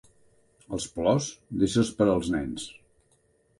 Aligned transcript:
Els 0.77 0.87
plors, 0.95 1.27
deixa'ls 1.65 1.93
per 2.01 2.09
als 2.17 2.35
nens. 2.39 2.67